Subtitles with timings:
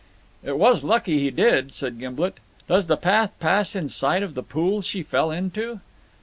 [0.43, 2.39] "It was lucky he did," said Gimblet.
[2.67, 5.79] "Does the path pass in sight of the pool she fell into?"